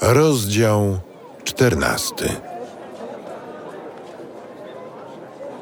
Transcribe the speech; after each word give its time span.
Rozdział 0.00 0.98
czternasty. 1.44 2.28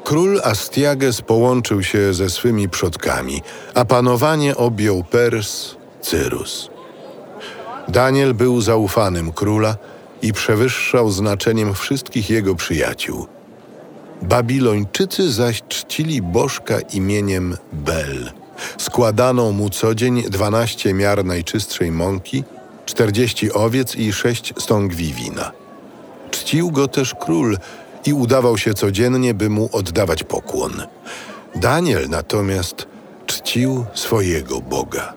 Król 0.03 0.41
Astiages 0.43 1.21
połączył 1.21 1.83
się 1.83 2.13
ze 2.13 2.29
swymi 2.29 2.69
przodkami, 2.69 3.41
a 3.73 3.85
panowanie 3.85 4.55
objął 4.55 5.03
Pers 5.03 5.75
Cyrus. 6.01 6.69
Daniel 7.87 8.33
był 8.33 8.61
zaufanym 8.61 9.31
króla 9.31 9.77
i 10.21 10.33
przewyższał 10.33 11.11
znaczeniem 11.11 11.73
wszystkich 11.73 12.29
jego 12.29 12.55
przyjaciół. 12.55 13.27
Babilończycy 14.21 15.31
zaś 15.31 15.63
czcili 15.67 16.21
bożka 16.21 16.79
imieniem 16.79 17.57
Bel. 17.73 18.31
Składano 18.77 19.51
mu 19.51 19.69
co 19.69 19.95
dzień 19.95 20.23
dwanaście 20.23 20.93
miar 20.93 21.25
najczystszej 21.25 21.91
mąki, 21.91 22.43
czterdzieści 22.89 23.53
owiec 23.53 23.95
i 23.95 24.13
sześć 24.13 24.53
stągwi 24.57 25.13
wina. 25.13 25.51
Czcił 26.31 26.71
go 26.71 26.87
też 26.87 27.15
król 27.19 27.57
i 28.05 28.13
udawał 28.13 28.57
się 28.57 28.73
codziennie, 28.73 29.33
by 29.33 29.49
mu 29.49 29.69
oddawać 29.71 30.23
pokłon. 30.23 30.73
Daniel 31.55 32.09
natomiast 32.09 32.87
czcił 33.25 33.85
swojego 33.93 34.61
Boga. 34.61 35.13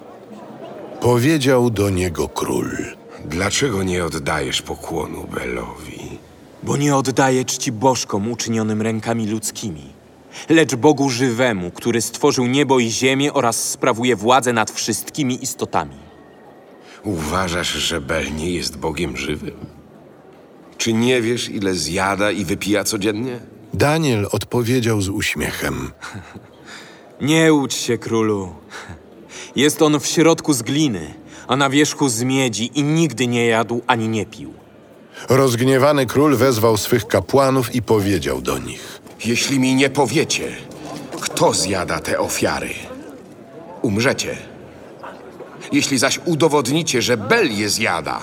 Powiedział 1.01 1.71
do 1.71 1.91
niego 1.91 2.29
król. 2.29 2.71
Dlaczego 3.25 3.83
nie 3.83 4.05
oddajesz 4.05 4.63
pokłonu 4.63 5.27
Belowi? 5.35 6.19
Bo 6.63 6.77
nie 6.77 6.97
oddaje 6.97 7.45
czci 7.45 7.73
bożkom 7.73 8.31
uczynionym 8.31 8.83
rękami 8.83 9.27
ludzkimi, 9.27 9.93
lecz 10.49 10.75
Bogu 10.75 11.11
żywemu, 11.11 11.71
który 11.71 12.03
stworzył 12.03 12.47
niebo 12.47 12.79
i 12.81 12.91
ziemię 12.91 13.33
oraz 13.33 13.71
sprawuje 13.71 14.17
władzę 14.17 14.53
nad 14.53 14.71
wszystkimi 14.71 15.43
istotami. 15.45 16.12
Uważasz, 17.05 17.73
że 17.73 18.01
Bel 18.01 18.35
nie 18.35 18.51
jest 18.51 18.77
Bogiem 18.77 19.17
żywym? 19.17 19.55
Czy 20.79 20.93
nie 20.93 21.23
wiesz, 21.23 21.49
ile 21.49 21.75
zjada 21.75 22.31
i 22.31 22.45
wypija 22.45 22.85
codziennie? 22.85 23.41
Daniel 23.75 24.29
odpowiedział 24.33 25.01
z 25.01 25.09
uśmiechem. 25.09 25.91
Nie 27.21 27.53
łudź 27.53 27.75
się, 27.75 27.99
królu. 27.99 28.55
Jest 29.57 29.83
on 29.83 30.01
w 30.01 30.07
środku 30.07 30.53
z 30.53 30.63
gliny, 30.63 31.15
a 31.49 31.57
na 31.57 31.71
wierzchu 31.71 32.09
z 32.09 32.23
miedzi 32.23 32.71
i 32.75 32.83
nigdy 32.83 33.27
nie 33.27 33.47
jadł 33.47 33.83
ani 33.87 34.09
nie 34.09 34.27
pił. 34.27 34.55
Rozgniewany 35.29 36.07
król 36.07 36.37
wezwał 36.37 36.77
swych 36.77 37.07
kapłanów 37.07 37.75
i 37.75 37.83
powiedział 37.83 38.41
do 38.43 38.59
nich. 38.59 39.01
Jeśli 39.25 39.61
mi 39.61 39.75
nie 39.75 39.91
powiecie, 39.91 40.49
kto 41.21 41.53
zjada 41.53 42.01
te 42.01 42.19
ofiary, 42.19 42.71
umrzecie. 43.83 44.52
Jeśli 45.73 45.99
zaś 45.99 46.21
udowodnicie, 46.25 47.03
że 47.03 47.17
Bel 47.17 47.53
je 47.53 47.69
zjada, 47.69 48.21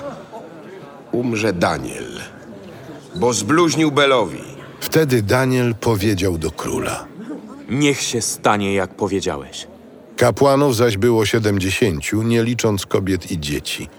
umrze 1.12 1.54
Daniel, 1.54 2.22
bo 3.16 3.34
zbluźnił 3.34 3.92
Belowi. 3.92 4.42
Wtedy 4.80 5.22
Daniel 5.22 5.76
powiedział 5.76 6.38
do 6.38 6.52
króla. 6.52 7.06
Niech 7.70 8.02
się 8.02 8.22
stanie, 8.22 8.74
jak 8.74 8.96
powiedziałeś. 8.96 9.68
Kapłanów 10.18 10.76
zaś 10.76 10.98
było 10.98 11.26
siedemdziesięciu, 11.26 12.22
nie 12.22 12.44
licząc 12.44 12.86
kobiet 12.86 13.32
i 13.32 13.40
dzieci. 13.40 13.90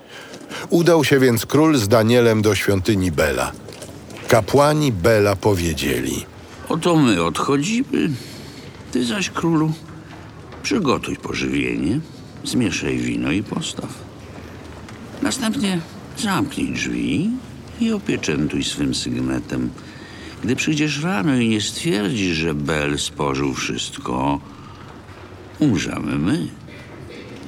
Udał 0.71 1.05
się 1.05 1.19
więc 1.19 1.47
król 1.47 1.77
z 1.77 1.89
Danielem 1.89 2.43
do 2.43 2.55
świątyni 2.55 3.12
Bela. 3.12 3.53
Kapłani 4.28 4.93
Bela 4.93 5.37
powiedzieli. 5.37 6.27
Oto 6.69 6.97
my 6.97 7.23
odchodzimy. 7.25 8.11
Ty 8.93 9.05
zaś, 9.05 9.31
królu, 9.31 9.73
przygotuj 10.62 11.17
pożywienie, 11.17 12.01
zmieszaj 12.45 12.99
wino 12.99 13.33
i 13.33 13.43
postaw. 13.43 14.11
Następnie 15.23 15.81
zamknij 16.19 16.73
drzwi 16.73 17.31
i 17.81 17.93
opieczętuj 17.93 18.65
swym 18.65 18.95
sygnetem. 18.95 19.71
Gdy 20.45 20.57
przyjdziesz 20.57 21.03
rano 21.03 21.37
i 21.37 21.49
nie 21.49 21.61
stwierdzisz, 21.61 22.37
że 22.37 22.55
Bel 22.55 22.99
spożył 22.99 23.55
wszystko, 23.55 24.41
umrzemy 25.59 26.19
my. 26.19 26.49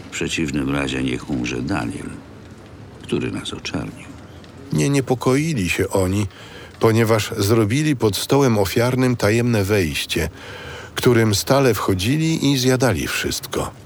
W 0.06 0.10
przeciwnym 0.10 0.70
razie 0.70 1.02
niech 1.02 1.30
umrze 1.30 1.62
Daniel, 1.62 2.06
który 3.02 3.32
nas 3.32 3.52
oczernił. 3.52 4.06
Nie 4.72 4.90
niepokoili 4.90 5.68
się 5.68 5.88
oni, 5.88 6.26
ponieważ 6.80 7.30
zrobili 7.38 7.96
pod 7.96 8.16
stołem 8.16 8.58
ofiarnym 8.58 9.16
tajemne 9.16 9.64
wejście, 9.64 10.28
którym 10.94 11.34
stale 11.34 11.74
wchodzili 11.74 12.52
i 12.52 12.58
zjadali 12.58 13.06
wszystko. 13.06 13.81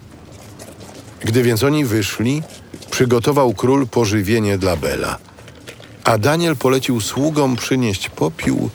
Gdy 1.27 1.43
więc 1.43 1.63
oni 1.63 1.85
wyszli, 1.85 2.43
przygotował 2.91 3.55
król 3.55 3.87
pożywienie 3.87 4.59
dla 4.59 4.77
Bela. 4.77 5.19
A 6.05 6.19
Daniel 6.19 6.57
polecił 6.57 7.01
sługom 7.01 7.57
przynieść 7.57 8.09
popiół 8.09 8.71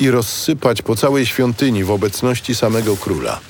i 0.00 0.10
rozsypać 0.10 0.82
po 0.82 0.96
całej 0.96 1.26
świątyni 1.26 1.84
w 1.84 1.90
obecności 1.90 2.54
samego 2.54 2.96
króla. 2.96 3.40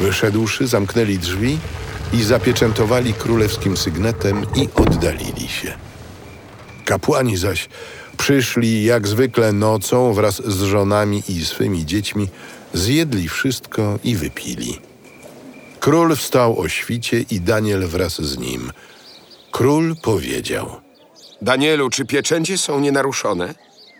Wyszedłszy, 0.00 0.66
zamknęli 0.66 1.18
drzwi 1.18 1.58
i 2.12 2.22
zapieczętowali 2.22 3.14
królewskim 3.14 3.76
sygnetem 3.76 4.46
i 4.54 4.68
oddalili 4.74 5.48
się. 5.48 5.74
Kapłani 6.84 7.36
zaś 7.36 7.68
przyszli 8.16 8.84
jak 8.84 9.08
zwykle 9.08 9.52
nocą 9.52 10.12
wraz 10.12 10.42
z 10.46 10.62
żonami 10.62 11.22
i 11.28 11.44
swymi 11.44 11.86
dziećmi, 11.86 12.28
zjedli 12.74 13.28
wszystko 13.28 13.98
i 14.04 14.16
wypili. 14.16 14.91
Król 15.82 16.16
wstał 16.16 16.58
o 16.58 16.68
świcie 16.68 17.20
i 17.30 17.40
Daniel 17.40 17.86
wraz 17.86 18.20
z 18.20 18.38
nim. 18.38 18.70
Król 19.50 19.96
powiedział: 20.02 20.80
Danielu, 21.40 21.90
czy 21.90 22.04
pieczęcie 22.04 22.58
są 22.58 22.80
nienaruszone? 22.80 23.54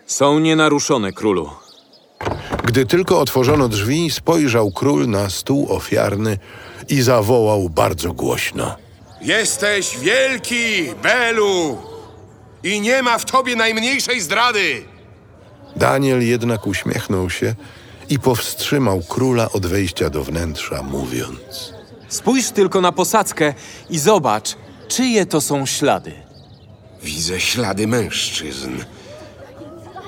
Są 0.05 0.39
nienaruszone, 0.39 1.11
królu. 1.11 1.49
Gdy 2.63 2.85
tylko 2.85 3.19
otworzono 3.19 3.67
drzwi, 3.67 4.11
spojrzał 4.11 4.71
król 4.71 5.09
na 5.09 5.29
stół 5.29 5.71
ofiarny 5.71 6.37
i 6.89 7.01
zawołał 7.01 7.69
bardzo 7.69 8.13
głośno. 8.13 8.75
Jesteś 9.21 9.97
wielki, 9.97 10.85
Belu! 11.03 11.77
I 12.63 12.81
nie 12.81 13.01
ma 13.01 13.17
w 13.17 13.25
tobie 13.25 13.55
najmniejszej 13.55 14.21
zdrady! 14.21 14.83
Daniel 15.75 16.27
jednak 16.27 16.67
uśmiechnął 16.67 17.29
się 17.29 17.55
i 18.13 18.19
powstrzymał 18.19 19.01
króla 19.09 19.51
od 19.51 19.65
wejścia 19.65 20.09
do 20.09 20.23
wnętrza, 20.23 20.83
mówiąc: 20.83 21.73
Spójrz 22.09 22.49
tylko 22.49 22.81
na 22.81 22.91
posadzkę 22.91 23.53
i 23.89 23.99
zobacz, 23.99 24.55
czyje 24.87 25.25
to 25.25 25.41
są 25.41 25.65
ślady. 25.65 26.13
Widzę 27.03 27.39
ślady 27.39 27.87
mężczyzn, 27.87 28.71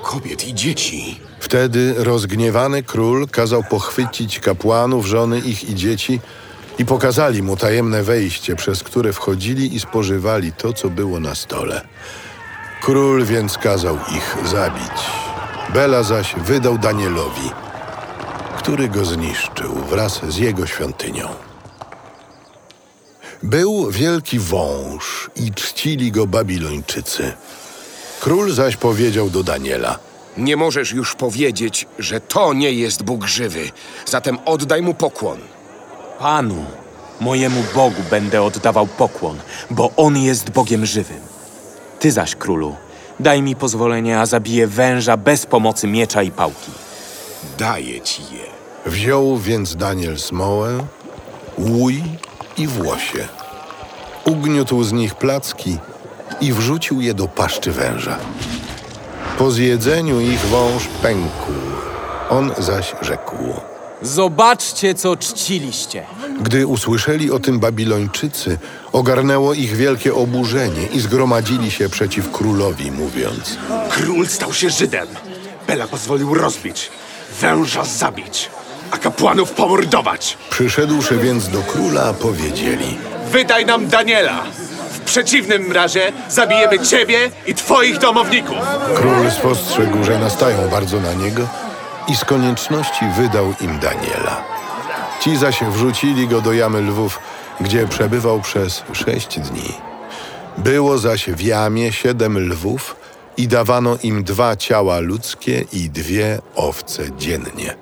kobiet 0.02 0.48
i 0.48 0.54
dzieci. 0.54 1.20
Wtedy 1.40 1.94
rozgniewany 1.96 2.82
król 2.82 3.28
kazał 3.28 3.62
pochwycić 3.70 4.40
kapłanów, 4.40 5.06
żony 5.06 5.38
ich 5.38 5.70
i 5.70 5.74
dzieci 5.74 6.20
i 6.78 6.84
pokazali 6.84 7.42
mu 7.42 7.56
tajemne 7.56 8.02
wejście, 8.02 8.56
przez 8.56 8.82
które 8.82 9.12
wchodzili 9.12 9.74
i 9.74 9.80
spożywali 9.80 10.52
to, 10.52 10.72
co 10.72 10.90
było 10.90 11.20
na 11.20 11.34
stole. 11.34 11.80
Król 12.82 13.24
więc 13.24 13.58
kazał 13.58 13.98
ich 14.16 14.36
zabić. 14.48 14.98
Bela 15.74 16.02
zaś 16.02 16.34
wydał 16.34 16.78
Danielowi, 16.78 17.50
który 18.66 18.88
go 18.88 19.04
zniszczył 19.04 19.74
wraz 19.74 20.20
z 20.28 20.36
jego 20.36 20.66
świątynią. 20.66 21.28
Był 23.42 23.90
wielki 23.90 24.38
wąż 24.38 25.30
i 25.36 25.52
czcili 25.52 26.12
go 26.12 26.26
Babilończycy. 26.26 27.32
Król 28.20 28.52
zaś 28.52 28.76
powiedział 28.76 29.30
do 29.30 29.42
Daniela– 29.42 29.98
Nie 30.36 30.56
możesz 30.56 30.92
już 30.92 31.14
powiedzieć, 31.14 31.86
że 31.98 32.20
to 32.20 32.54
nie 32.54 32.72
jest 32.72 33.02
Bóg 33.02 33.24
żywy, 33.24 33.70
zatem 34.06 34.38
oddaj 34.44 34.82
mu 34.82 34.94
pokłon. 34.94 35.38
Panu, 36.18 36.64
mojemu 37.20 37.64
Bogu 37.74 38.02
będę 38.10 38.42
oddawał 38.42 38.86
pokłon, 38.86 39.38
bo 39.70 39.90
On 39.96 40.16
jest 40.16 40.50
Bogiem 40.50 40.86
żywym. 40.86 41.20
Ty 42.00 42.12
zaś, 42.12 42.36
królu, 42.36 42.76
daj 43.20 43.42
mi 43.42 43.56
pozwolenie, 43.56 44.20
a 44.20 44.26
zabiję 44.26 44.66
węża 44.66 45.16
bez 45.16 45.46
pomocy 45.46 45.86
miecza 45.86 46.22
i 46.22 46.30
pałki. 46.30 46.72
Daję 47.58 48.00
ci 48.00 48.22
je. 48.22 48.55
Wziął 48.86 49.38
więc 49.38 49.76
Daniel 49.76 50.18
smołę, 50.18 50.78
łój 51.58 52.02
i 52.56 52.66
włosie. 52.66 53.28
Ugniótł 54.24 54.84
z 54.84 54.92
nich 54.92 55.14
placki 55.14 55.78
i 56.40 56.52
wrzucił 56.52 57.00
je 57.00 57.14
do 57.14 57.28
paszczy 57.28 57.72
węża. 57.72 58.18
Po 59.38 59.50
zjedzeniu 59.50 60.20
ich 60.20 60.40
wąż 60.40 60.88
pękł. 61.02 61.52
On 62.30 62.52
zaś 62.58 62.94
rzekł. 63.02 63.36
Zobaczcie, 64.02 64.94
co 64.94 65.16
czciliście. 65.16 66.06
Gdy 66.42 66.66
usłyszeli 66.66 67.30
o 67.30 67.38
tym 67.38 67.60
Babilończycy, 67.60 68.58
ogarnęło 68.92 69.54
ich 69.54 69.76
wielkie 69.76 70.14
oburzenie 70.14 70.86
i 70.86 71.00
zgromadzili 71.00 71.70
się 71.70 71.88
przeciw 71.88 72.30
królowi, 72.30 72.90
mówiąc: 72.90 73.58
Król 73.90 74.26
stał 74.26 74.52
się 74.52 74.70
Żydem. 74.70 75.08
Bela 75.66 75.88
pozwolił 75.88 76.34
rozbić, 76.34 76.90
węża 77.40 77.84
zabić, 77.84 78.50
a 78.90 78.98
kapłanów 78.98 79.50
pomordować. 79.50 80.38
Przyszedłszy 80.50 81.16
więc 81.16 81.48
do 81.48 81.62
króla, 81.62 82.12
powiedzieli: 82.12 82.98
Wydaj 83.30 83.66
nam 83.66 83.88
Daniela. 83.88 84.42
W 84.90 85.00
przeciwnym 85.00 85.72
razie 85.72 86.12
zabijemy 86.28 86.78
ciebie 86.78 87.30
i 87.46 87.54
twoich 87.54 87.98
domowników. 87.98 88.56
Król 88.94 89.30
spostrzegł, 89.30 90.04
że 90.04 90.18
nastają 90.18 90.68
bardzo 90.68 91.00
na 91.00 91.12
niego 91.12 91.48
i 92.08 92.16
z 92.16 92.24
konieczności 92.24 93.04
wydał 93.16 93.54
im 93.60 93.78
Daniela. 93.78 94.44
Ci 95.20 95.36
zaś 95.36 95.64
wrzucili 95.64 96.28
go 96.28 96.40
do 96.40 96.52
jamy 96.52 96.80
lwów, 96.80 97.18
gdzie 97.60 97.88
przebywał 97.88 98.40
przez 98.40 98.82
sześć 98.92 99.38
dni. 99.38 99.72
Było 100.58 100.98
zaś 100.98 101.26
w 101.26 101.40
jamie 101.40 101.92
siedem 101.92 102.38
lwów 102.38 102.96
i 103.36 103.48
dawano 103.48 103.98
im 104.02 104.24
dwa 104.24 104.56
ciała 104.56 105.00
ludzkie 105.00 105.64
i 105.72 105.90
dwie 105.90 106.38
owce 106.54 107.02
dziennie. 107.16 107.74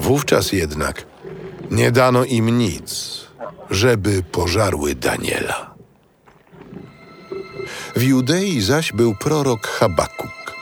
Wówczas 0.00 0.52
jednak 0.52 1.06
nie 1.70 1.90
dano 1.90 2.24
im 2.24 2.58
nic, 2.58 3.20
żeby 3.70 4.22
pożarły 4.22 4.94
Daniela. 4.94 5.74
W 7.96 8.02
Judei 8.02 8.60
zaś 8.60 8.92
był 8.92 9.14
prorok 9.14 9.66
Habakuk. 9.66 10.54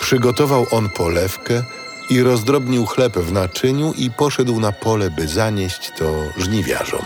Przygotował 0.00 0.66
on 0.70 0.88
polewkę 0.88 1.62
i 2.10 2.22
rozdrobnił 2.22 2.86
chleb 2.86 3.18
w 3.18 3.32
naczyniu 3.32 3.92
i 3.98 4.10
poszedł 4.10 4.60
na 4.60 4.72
pole, 4.72 5.10
by 5.10 5.28
zanieść 5.28 5.92
to 5.98 6.04
żniwiarzom. 6.36 7.04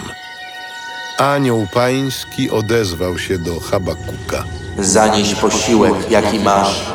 Anioł 1.19 1.67
pański 1.75 2.51
odezwał 2.51 3.19
się 3.19 3.39
do 3.39 3.61
Habakuka. 3.61 4.45
Zanieś 4.79 5.35
posiłek, 5.35 6.11
jaki 6.11 6.39
masz, 6.39 6.93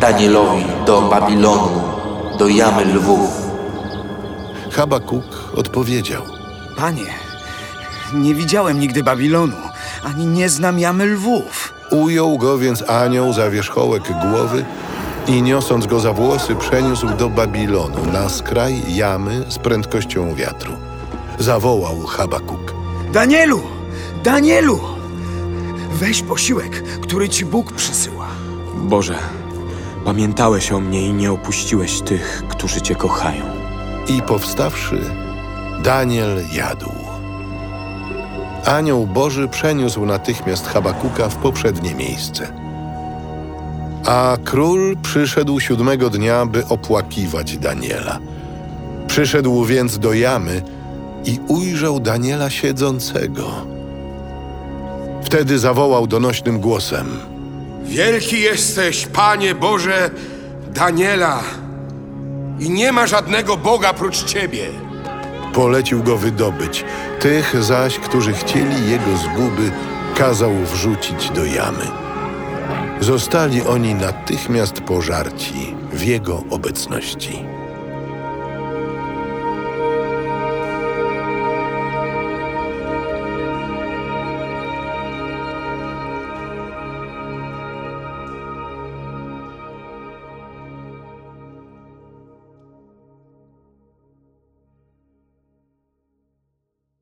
Danielowi 0.00 0.64
do 0.86 1.02
Babilonu, 1.02 1.82
do 2.38 2.48
jamy 2.48 2.84
lwów. 2.84 3.47
Habakuk 4.70 5.24
odpowiedział. 5.54 6.22
Panie, 6.76 7.06
nie 8.14 8.34
widziałem 8.34 8.80
nigdy 8.80 9.02
Babilonu, 9.02 9.56
ani 10.04 10.26
nie 10.26 10.48
znam 10.48 10.78
jamy 10.78 11.06
lwów. 11.06 11.74
Ujął 11.90 12.38
go 12.38 12.58
więc 12.58 12.90
anioł 12.90 13.32
za 13.32 13.50
wierzchołek 13.50 14.02
głowy 14.30 14.64
i 15.26 15.42
niosąc 15.42 15.86
go 15.86 16.00
za 16.00 16.12
włosy 16.12 16.54
przeniósł 16.54 17.08
do 17.08 17.28
Babilonu 17.28 18.12
na 18.12 18.28
skraj 18.28 18.94
jamy 18.94 19.44
z 19.48 19.58
prędkością 19.58 20.34
wiatru. 20.34 20.72
Zawołał 21.38 22.00
Habakuk. 22.06 22.74
Danielu! 23.12 23.62
Danielu! 24.24 24.80
Weź 25.92 26.22
posiłek, 26.22 26.82
który 27.00 27.28
ci 27.28 27.44
Bóg 27.44 27.72
przysyła. 27.72 28.26
Boże, 28.74 29.18
pamiętałeś 30.04 30.72
o 30.72 30.80
mnie 30.80 31.06
i 31.06 31.12
nie 31.12 31.32
opuściłeś 31.32 32.00
tych, 32.00 32.42
którzy 32.48 32.80
Cię 32.80 32.94
kochają. 32.94 33.57
I 34.08 34.22
powstawszy, 34.22 35.00
Daniel 35.82 36.42
jadł. 36.52 36.92
Anioł 38.64 39.06
Boży 39.06 39.48
przeniósł 39.48 40.06
natychmiast 40.06 40.66
Habakuka 40.66 41.28
w 41.28 41.36
poprzednie 41.36 41.94
miejsce. 41.94 42.52
A 44.06 44.36
król 44.44 44.96
przyszedł 45.02 45.60
siódmego 45.60 46.10
dnia, 46.10 46.46
by 46.46 46.66
opłakiwać 46.66 47.58
Daniela. 47.58 48.18
Przyszedł 49.06 49.64
więc 49.64 49.98
do 49.98 50.12
jamy 50.12 50.62
i 51.24 51.40
ujrzał 51.48 52.00
Daniela 52.00 52.50
siedzącego. 52.50 53.44
Wtedy 55.22 55.58
zawołał 55.58 56.06
donośnym 56.06 56.60
głosem– 56.60 57.06
Wielki 57.88 58.40
jesteś, 58.40 59.06
Panie 59.06 59.54
Boże 59.54 60.10
Daniela. 60.70 61.42
I 62.60 62.70
nie 62.70 62.92
ma 62.92 63.06
żadnego 63.06 63.56
Boga 63.56 63.92
prócz 63.92 64.24
Ciebie. 64.24 64.66
Polecił 65.54 66.02
go 66.02 66.16
wydobyć. 66.16 66.84
Tych 67.20 67.62
zaś, 67.62 67.98
którzy 67.98 68.32
chcieli 68.32 68.90
jego 68.90 69.16
zguby, 69.16 69.70
kazał 70.16 70.54
wrzucić 70.54 71.30
do 71.30 71.44
jamy. 71.44 71.86
Zostali 73.00 73.62
oni 73.62 73.94
natychmiast 73.94 74.80
pożarci 74.80 75.74
w 75.92 76.02
jego 76.02 76.42
obecności. 76.50 77.57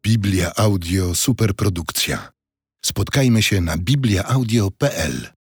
Biblia 0.07 0.53
Audio 0.57 1.15
Superprodukcja. 1.15 2.33
Spotkajmy 2.85 3.43
się 3.43 3.61
na 3.61 3.77
bibliaaudio.pl 3.79 5.36